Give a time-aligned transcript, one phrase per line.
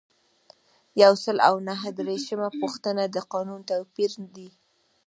[1.03, 4.49] یو سل او نهه دیرشمه پوښتنه د قانون توپیر دی.